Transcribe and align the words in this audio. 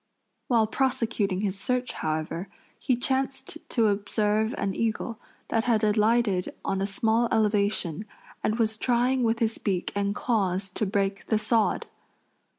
While 0.47 0.65
prosecuting 0.65 1.41
his 1.41 1.59
search, 1.59 1.91
however, 1.91 2.49
he 2.79 2.95
chanced 2.95 3.59
to 3.69 3.85
observe 3.85 4.55
an 4.57 4.73
eagle 4.73 5.19
that 5.49 5.65
had 5.65 5.83
alighted 5.83 6.55
on 6.65 6.81
a 6.81 6.87
small 6.87 7.27
elevation 7.31 8.05
and 8.43 8.57
was 8.57 8.77
trying 8.77 9.21
with 9.21 9.37
his 9.37 9.59
beak 9.59 9.91
and 9.93 10.15
claws 10.15 10.71
to 10.71 10.87
break 10.87 11.27
the 11.27 11.37
sod. 11.37 11.85